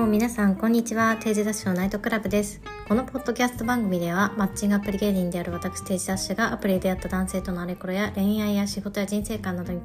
[0.00, 1.18] も皆さんこんにちは。
[1.20, 2.62] 定時ダッシュのナイトクラブです。
[2.88, 9.82] このポッドキャスト番組ではマッチングアプリ芸人である私定時ダッシュがアプリで出会った男性とのあれこれや恋愛や仕事や人生観などに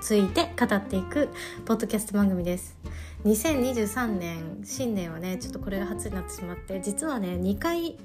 [0.00, 1.30] ついて語っていく
[1.64, 2.76] ポッドキャスト番組です。
[3.24, 7.96] 2023年新年はねちょっとこれが初になってしまって実はね2回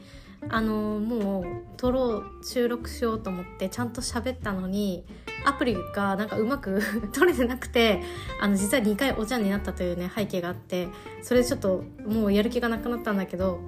[0.50, 1.46] あのもう
[1.78, 5.06] 撮ろう収録しようと思ってちゃんと喋ったのに
[5.46, 6.82] アプリがなんかうまく
[7.14, 8.02] 取れてなくて
[8.40, 10.88] あの実は2回お茶になったというね背景があって
[11.22, 13.60] それでちょっともうやる気がなくなったんだけど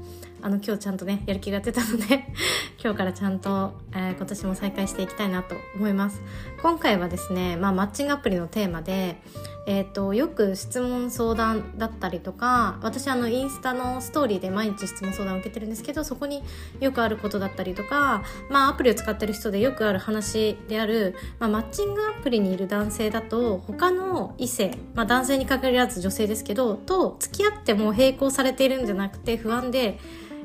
[0.41, 2.25] あの今日ちゃんとねやる気が出たので
[2.83, 6.21] 今日からちゃんと、えー、今年も再開していきたいなと思います。
[6.61, 9.21] 今回はですね、まあ、マッチングアプリのテーマで
[9.65, 16.43] えーと、よく質問相談だったりとか私あのインスタのストーリーで毎日質問相談を受けてるんですけどそこに
[16.81, 29.97] よくあることだったりとか、まあ、アプリを使ってる人でよくある話である、まあ、マッチングアプリにいる男性だと他の異性、まあ、男性に限らず女性ですけどと付き合っても並行されているんじゃなくて不安で、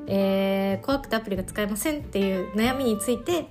[0.06, 3.48] えー、怖くてアプリが使えませんっていう悩みについて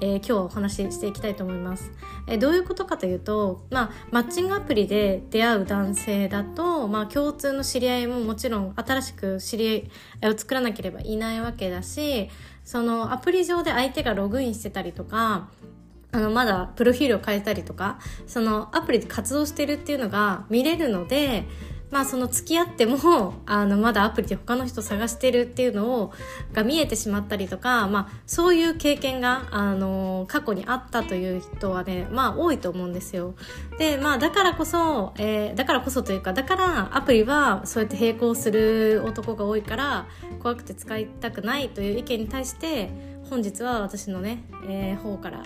[0.00, 1.92] えー、今日お話ししていきたいと思います。
[2.26, 9.90] えー、どういうことかというと、まあ、マッチングアプリで出会う男性だと、まあ、共通の知り合いももちろん新しく知り
[10.22, 12.28] 合いを作らなければいないわけだし、
[12.64, 15.48] そのアプリ上で相手がログインしてたりとか、
[16.12, 21.44] あの、まだプロフィールを変えたりとか、そのアプリで活動してるっていうのが見れるので、
[21.94, 26.12] まあその付き合っても あのまだアプリで他の人探してるっていうのを
[26.52, 33.34] が見えてしまったりとか、まあ、そういう経験があの過去にあったという人はねまあ多いと思うんですよ。
[33.78, 40.06] でまあだからこそ、えー、だからこそというかだからアプリはそうやって並行する男が多いから
[40.42, 42.90] 怖くて使いたくないという意見に対して
[43.30, 45.44] 本日は私のね、えー、方から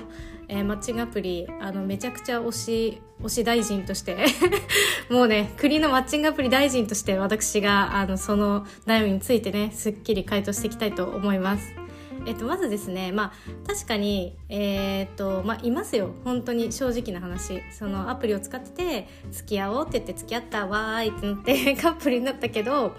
[0.48, 4.16] えー、マッチングアプリあのめちゃくちゃ推し推し大臣として
[5.10, 11.88] もうね国のマッチングアプリ大臣として私があのその悩みについてねすっきり回答していきたいと思います。
[12.26, 13.32] えっと、まずですね、まあ、
[13.66, 16.10] 確かに、えー、っと、まあ、いますよ。
[16.24, 17.62] 本当に正直な話。
[17.72, 22.94] そのアプリを使ってて、付き合おうって言って付き合ったわーいってなって カップルになったけど、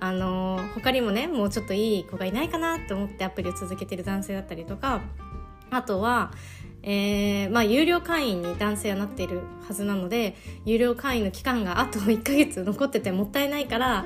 [0.00, 5.02] あの他にもね、もうちょっといい子がいないかなって思ってアプリを続けてる男性だったりとか、
[5.70, 6.32] あとは、
[6.86, 10.36] えー、まあ、有料会員に男性はなっているはずなので
[10.66, 14.04] 有料会員の期間があと1ヶ月残っててもったいないから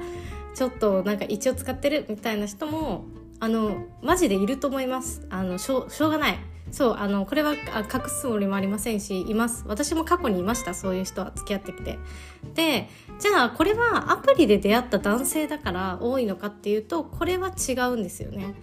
[0.55, 3.05] ちょっとなんか一応使ってるみたいな人も
[3.41, 5.27] あのマジでいると思います。
[5.31, 6.39] あのしょしょうがない。
[6.71, 9.65] そうあのこれは隠すつもりもありませんしいます。
[9.67, 10.75] 私も過去にいました。
[10.75, 11.99] そういう人は付き合ってきて。
[12.55, 12.89] で
[13.21, 18.55] じゃあこれはアプリで出会った男性だから多いのかっていうとこれは違うんですよね。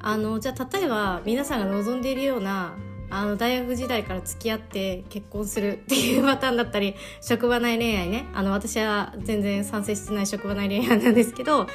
[0.00, 2.74] あのじゃあ例えば皆さんが望んでいるような
[3.10, 8.26] あの大学時代から付き合って結婚するっていうパターンだったり職場内恋愛ね。
[8.32, 11.66] あの私は全然賛成してない職場内恋愛なんですけど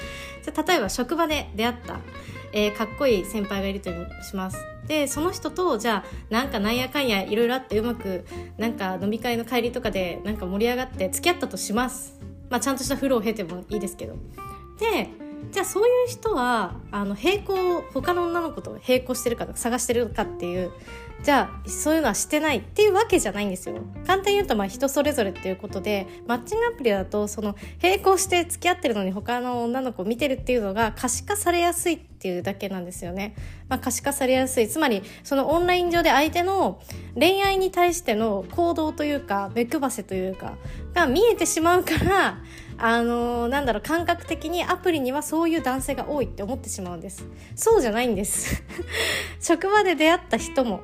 [0.44, 2.00] じゃ例えば職場で出会った、
[2.54, 3.92] えー、かっこいい先輩がいると
[4.24, 4.58] します。
[4.88, 8.26] でその人とじゃあなんかなんやかんやいろいろあってうまく
[8.58, 12.20] なんか飲み会の帰りとかでなんか盛り上がって付き合ったとします。
[12.50, 14.16] まあちゃんとした風呂を経てもいいですけど。
[14.80, 15.10] で
[15.52, 20.72] じゃあそういう人はあの並行他の女の子と並行してるか探してるかっていう
[21.24, 23.78] じゃあそういうのはしてないっていうわけじゃないんですよ。
[24.06, 33.34] 簡単に言うとまあ人それぞれっていうことでマッチングアプリだとその並行して付き合ってるのに他の女の子を見てるっていうのが可視化されやすいっていうだけなんですよね、
[33.70, 34.68] まあ、可視化されやすい。
[34.68, 36.80] つまりそのオンライン上で相手の
[37.16, 40.58] 恋愛に対しての行動というか目配せというか
[40.94, 42.38] が見えてしまうから
[42.78, 47.26] あのー、なんだろう感覚的にアプリにはそういう男性が多いって思ってしまうんです。
[47.56, 48.64] そうじゃないんです。
[49.40, 50.82] 職場で出会った人も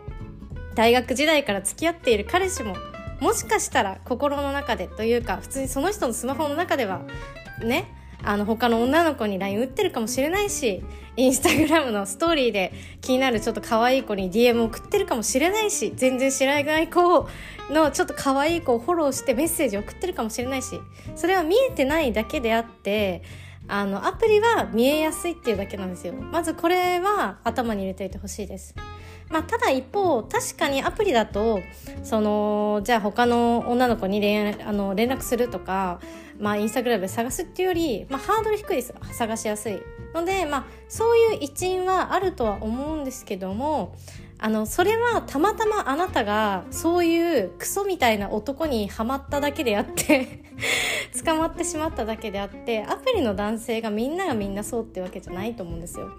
[0.76, 2.76] 大学時代から付き合っている彼氏も
[3.20, 7.02] もしかしたら心の中でというか普通にその人のスマホの中では
[7.62, 7.94] ね
[8.24, 10.84] あの他の女の子に LINE 打ってるかもしれないし
[11.18, 17.28] インスタグラムのストーリーで気になるちょっと可愛い子に DM 送ってるかもしれないし全然知らない子
[17.70, 20.80] のちょっと可愛い子をフォローしてメッセージ送ってるかもしれないし
[21.16, 23.24] それは見えてないだけであって
[23.68, 26.14] あのアプリは見えやすいっていうだけなんですよ。
[26.14, 28.76] まずこれは頭に入れておいてほしいです。
[29.32, 31.62] まあ、ただ一方確かにアプリだと
[32.04, 36.02] そのじゃあ他の女の子に恋愛あの連絡するとか、
[36.38, 39.82] まあ、インスタグラムで探すっていうより、まあ、ハードル低いです探しやすい
[40.14, 43.96] ので、まあ、そういう一因はあるとは思うんですけども
[44.44, 50.44] あのそれはたまたまあなたがそういうクソみたいな男にはまっただけであって
[51.24, 56.10] 捕まってしまっただけであってアプリの男性がみんながみんなそうってわけじゃないと思うんですよ。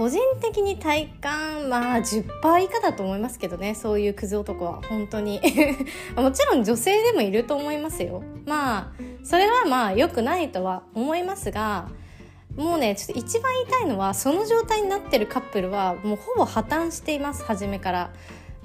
[0.00, 2.24] 個人的に体感まあ10%
[2.64, 3.74] 以下だと思いますけどね。
[3.74, 4.80] そういうクズ男は。
[4.88, 5.42] 本当に。
[6.16, 8.22] もちろん女性でもいると思いますよ。
[8.46, 11.90] まあそれはまあ良くないとは思いますが
[12.56, 17.44] もうねちょっと一番言いたいのはその状態になってるカップルはもうほぼ破綻しています。
[17.44, 18.10] 初めから。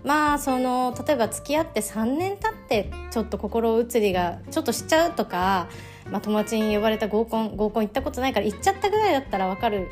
[0.05, 5.67] まあその例えば付き合って3年経ってちょっと心移りがちょっとしちゃうとか、
[6.09, 9.89] まあ、友達に呼ばれた合コン合コン行ったことないから行っちゃったぐらいだったらわかる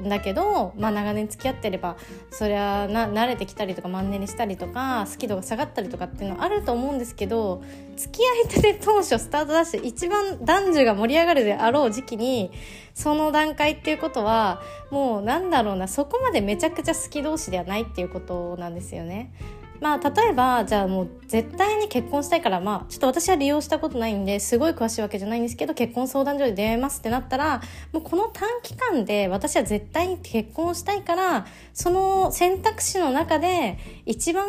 [0.00, 1.96] んだけど、まあ、長年付き合ってれば
[2.30, 7.62] そりゃな慣れてきたりとかマンネリしたりとか好き度が下がったりとかっていうのはあると思うんですけど
[7.96, 12.50] 付き合いたて当初スタートダッシュ一番男女が盛り上がるであろう時期に
[12.94, 19.32] その段階っていうことはもうなんだろうなそこまでめちゃくちゃ好き同士ではないっていうことなんですよね。
[19.80, 27.60] まあ例えばじゃあもう絶対に結婚したいからまあちょっと私は利用したことないんですごい詳しいわけじゃないんですけど結婚相談所で出会いますってなったら
[27.92, 34.46] もうこの短期間で私は絶対に結婚したいからその選択肢の中で一番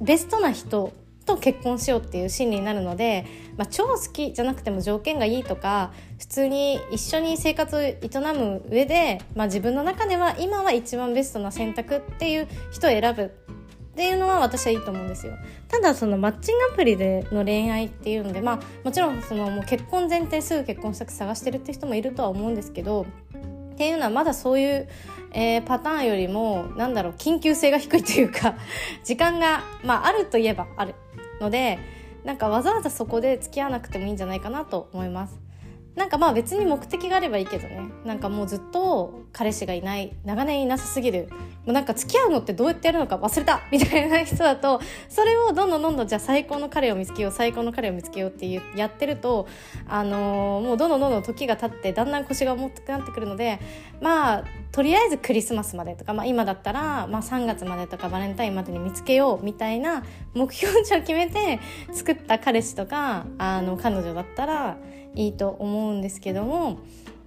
[0.00, 0.92] ベストな人
[1.24, 3.26] と結婚しようっていう心理になるので、
[3.56, 7.98] まあ、超好きじゃなくても条件がいいとか普通に一緒に生活を営
[8.34, 13.53] む上で、まあ、自分の中では今は一番ベストな選択っていう人を選ぶ。
[13.94, 15.34] っていうのは私はいいと思うんですよ
[15.68, 23.06] ただそのマッチングアプリでの恋愛っていうのでまあもちろんそのもう結婚前提すぐ結婚したく探してるって人もいるとは思うんですけど
[23.74, 24.88] っていうのはまだそういう、
[25.32, 28.56] えー、パターンよりもなんだろう緊急性が低いというか
[29.04, 30.96] 時間が、まあ、あるといえばある
[31.40, 31.78] ので
[32.24, 35.43] なんかわざわざそこで付き合わなくてもいいんじゃないかなと思います。
[35.96, 37.82] なんかまあ別に目的があればいいけどね。
[38.04, 41.28] なんかもうずっと彼氏がいない長年いなさすぎる。
[41.64, 49.48] もうなんか付き合うのってどうやってやるのか忘れたみたいな人だとそれをどんどんどんどんじゃあ最高の彼を見つけよう最高の彼を見つけようっていうやってると、
[49.88, 53.60] あのー、もうどんどんどんどん時が経ってだんだん腰が重くなってくるので
[54.00, 60.04] まあとりあえずクリスマスまでとか、まあ、今だったら、まあ、3月までとかバレンタインまでに見つけようみたいな
[60.34, 61.60] 目標値を決めて
[61.92, 64.76] 作った彼氏とかあの彼女だったら
[65.14, 66.78] いいと思うんですけども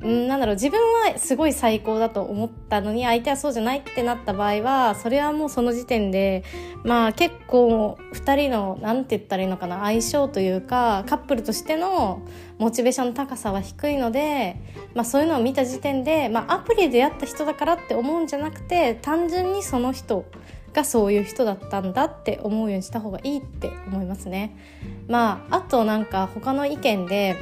[0.02, 6.44] うんなんだろう自分はすごい最高だと思ったのに相手はそうじゃないってなった場合はそれはもうその時点で
[6.84, 12.22] まあ結構2人の何て言ったらいいのかな相性というかカップルとしての
[12.60, 14.62] モチベーションの高さは低いので、
[14.94, 20.26] まあ、そういうのを見た時点で、まあ、アプリで出会った人だからって思うんじゃなくて単純にその人
[20.74, 24.56] がそういう人だったんだって思うようにした方がいいって思いますね。
[25.08, 27.36] まああとなんか他の意見で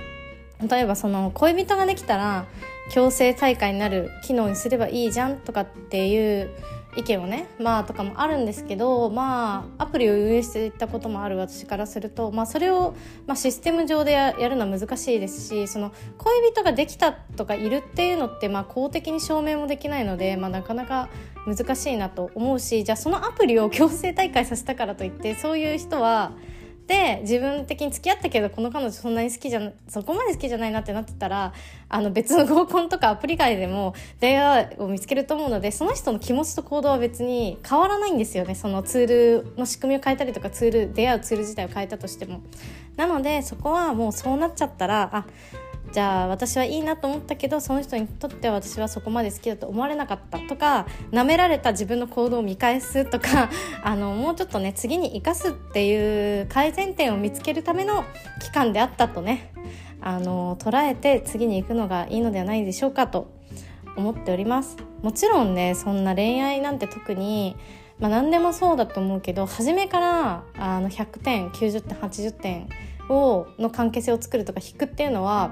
[0.61, 2.45] 例えばその恋人ができたら
[2.91, 6.49] 強制大会になる機能にすればいいじゃんとかっていう
[6.95, 12.95] 意見をねまあとかもあるんですけどまあアプリを運営していったこともある私からすると、まあ、それを、
[13.27, 21.09] まあ、システム上でやるのは難しいですしその恋人ができたとかいるっていうのって、まあ、公的に証明もできないので、まあ、なかなか
[21.45, 26.31] 難しいなと思うしじゃあそのアプリを強制大会させたからといってそういう人は
[26.87, 31.51] で自分的に付き合ったけどこの彼女そんなに好きじゃそこまで好きじゃないなってなってたら
[31.89, 38.53] あの別の合コンとかアプリ外でも出会いを見つけると思うのでその人の気持ちと行動は別に変わらないんですよね。
[38.53, 42.41] そのツールの仕組みを変えたりとかツール出会うツール自体を変えたとしても。
[42.95, 45.25] なのでそこはもうそうなっちゃったらあ
[45.95, 53.49] じゃあ私はいいなと思ったけどその人にとっては私はそこまで好きだと思われなかったとか舐められた自分の行動を見返すとか
[53.81, 58.03] あのもうちょっとね次に生かすっていう改善点を見つけるための
[58.41, 59.53] 期間であったとね
[60.01, 63.31] あの捉えて次に行くのがいいのではないでしょうかと
[63.95, 64.75] 思っております。
[65.01, 67.55] もちろんねそんな恋愛なんて特に
[67.99, 72.67] まあ、何でもそうだと思うけど初めからあの100点90点80点
[73.09, 75.51] をの関係性を作るとか引くっていうのは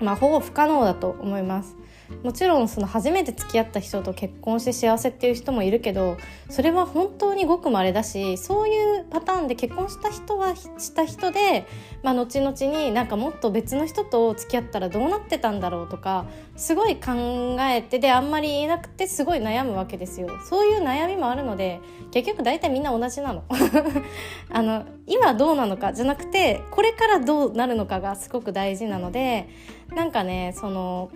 [0.00, 1.76] まあ、ほぼ不可能だと思います。
[2.22, 6.16] もちろんその初めて付き合った人と結婚して幸せっていう人もいるけど
[6.48, 11.66] それは本当にごく稀だしそういうパターンで結婚した人はした人で、
[12.02, 20.28] まあ、後々になんかもっと別の人と付き合ったらどうなってたんだろうとかすごい考えてであんまり言えなくてすごい悩むわけですよ。
[20.48, 23.44] そういう悩みもあるので結局大体みんな同じなの。
[24.50, 29.48] あの今どうなのかじゃなくてこれからどうなるのかがすごく大事なので
[29.94, 31.10] なんかねその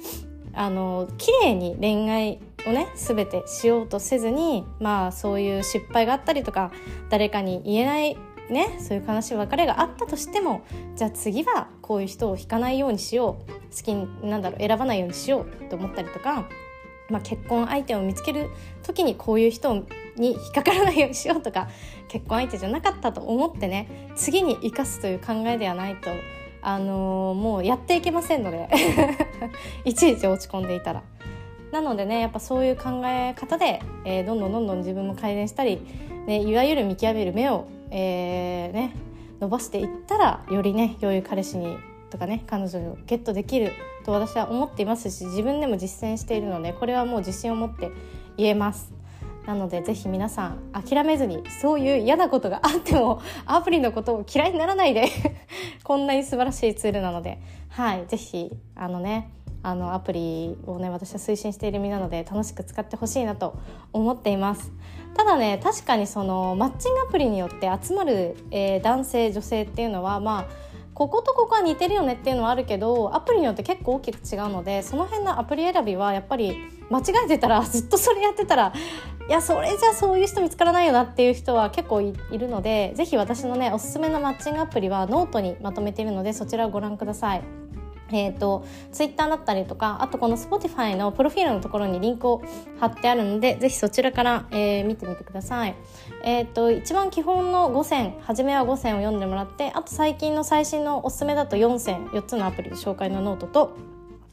[0.54, 6.70] あの綺麗に恋愛をね全てしようとせずにまあそういう失敗があったりとか
[7.10, 8.16] 誰かに言えない
[8.50, 10.62] ねそういう悲しい別れがあったとしても
[10.96, 13.62] じゃあ次はこういう人を引かないようにしよう。
[13.72, 13.94] 好き
[14.24, 16.46] なんだろう選ばないようにしようと思ったりとか、
[17.08, 18.50] まあ、結婚相手を見つける
[18.82, 21.68] 時にこういう人に引っかからないようにしようとか
[22.08, 26.10] 結婚相手じゃなかったと思ってね次に生かすという考えではないと
[26.62, 28.68] あのー、もうやっていけませんので
[29.84, 31.02] いちいち落ち込んでいたら。
[31.72, 35.80] なのでねやっぱそういう考え方で、えー、どんどんどんどん自分も改善したり、
[36.26, 38.94] ね、いわゆる見極める目を、えーね、
[39.40, 41.78] 伸ばしていったらよりね良い彼氏に
[42.10, 43.72] とかね彼女をゲットできる
[44.04, 47.90] と私は思っていますし自分でも実践しているのでこれはもう自信を持って
[48.36, 48.92] 言えます
[49.46, 55.08] なのでぜひ皆さん諦めずにそういう嫌なことがあっても アプリのことを嫌いにならないで
[55.82, 57.38] こんなに素晴らしいツールなので
[57.70, 59.30] はいぜひあのね
[59.64, 63.54] あのアプリをね私は推進している身なので楽しく使ってほしいなと
[63.92, 64.72] 思っています。
[65.14, 76.56] ただね確かにそのマッチングアプリによって集まる、えー、男性女性っていうのはまあこことここは似てるよねっていうのはあるけどアプリによって結構大きく違うのでその辺のアプリ選びはやっぱり
[76.90, 78.72] 間違えてたらずっとそれやってたら
[79.28, 87.61] いやそれじゃそういう人見つからないよなっていう人は結構いるので是非私のねおすすめのマッチングアプリはノートにまとめているのでそちらをご覧ください。
[88.12, 92.42] えーと、ツイッターだったりとかあとこの Spotify のプロフィールのところにリンクを
[92.78, 95.74] 貼ってあるのでぜひそちらから、えー、見てみてください、
[96.24, 103.76] えーと、一番基本の5選初めは5選を読んでもらってあと最近の最新のおすすめだと4選4つのアプリで紹介のノートと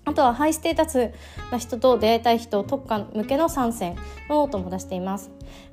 [0.10, 1.12] あとはハイステータス
[1.52, 3.96] な人と出会いたい人特化向けの3選
[4.28, 5.30] のノートも出しています。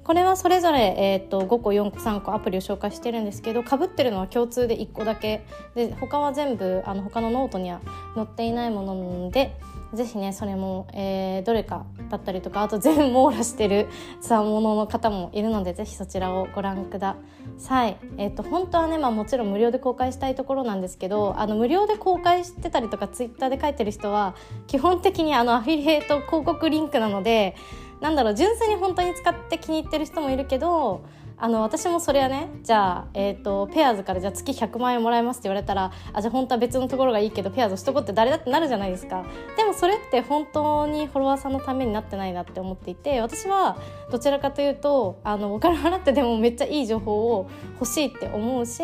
[0.07, 5.45] これはそれぞれ、えーと、5個4個3個アプリを紹介してるんですけどかぶってるのは共通で1個だけ
[5.75, 7.81] で他は全部あの他のノートには
[8.15, 9.57] 載っていないものなので
[9.95, 13.89] ぜひねそれも、えー、どれかだったりとかあと全網羅してる
[14.21, 17.17] つわものの方もいるのでぜひそちらをご覧くだ
[17.59, 17.97] さい。
[18.17, 24.37] え、ー、と本当はね、まあ、もちろん無料で公開したいところなんですけどあの無料で公開してたりとかツイッターで書いてる人は
[24.69, 27.57] 基本的にあのアフィリエイト広告リンクなので
[28.01, 31.05] なんだろう純粋に本当に使って気に入ってる人もいるけど
[31.39, 39.25] あの私もそれはねじゃあ、えーと、ペアーズからじゃあ月100万円もらえますって言われたらあじゃあ本当は別のところがいいけどペアーズしとこうって誰だってなるじゃないですか。
[39.57, 43.77] でもそれって本当にフォロワーさんのためになってないなって思っていて私は
[44.11, 48.83] どちらかというとあのお金払ってでもめっちゃいい情報を欲しいって思うし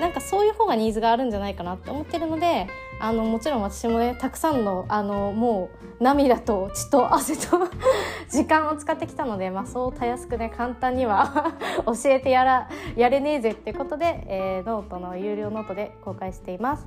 [0.00, 2.66] なんかそういう方がニーズがあるんじゃないかなって思ってるので
[2.98, 7.58] あのもちろん私もねたくさんのあのもう涙と血と汗と
[8.30, 11.54] 時間を使ってきたので、まあ、そうたやすくね簡単には
[11.86, 16.86] 教えてやらやれねえぜってことで、えー、ノートの有料ノートで公開しています。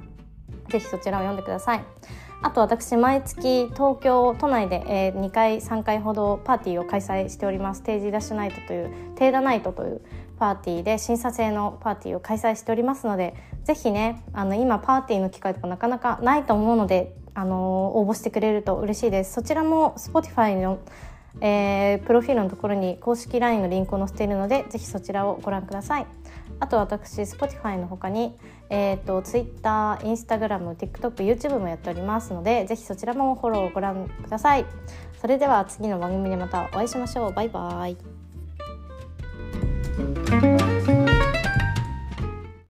[0.69, 1.83] ぜひそちらを読んでください。
[2.41, 10.01] あと私毎月東京都内で、え、2回3回ほどパーティーを開催しておりますテージダッシュナイトというテーダナイトという
[10.39, 19.33] パーティーで審査制のパーティーを開催しておりますのでぜひねあの今パーティーの機会とかなかなかないと思うのであの応募してくれると嬉しいです。
[19.33, 20.79] そちらも Spotify の、
[21.41, 26.07] えー、プロフィールのところに公式 LINE のリンクを載せているのでぜひそちらをご覧ください。
[26.61, 28.37] あと私 Spotify の他に、
[28.69, 34.65] えーと、Twitter、Instagram、TikTok、YouTube もやっておりますのでぜひそちらもフォローをご覧ください。
[35.21, 37.33] それでは次の番組でまたお会いしましょう。
[37.33, 38.18] バイバイ。